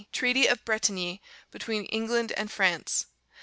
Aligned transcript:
Treaty 0.11 0.47
of 0.47 0.65
Bretigny 0.65 1.21
between 1.51 1.85
England 1.85 2.31
and 2.31 2.51
France. 2.51 3.05